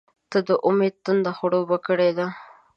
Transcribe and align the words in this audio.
•ته 0.31 0.39
د 0.47 0.49
امید 0.67 0.95
تنده 1.05 1.31
خړوبه 1.37 1.77
کړې 1.87 2.09
ده. 2.17 2.27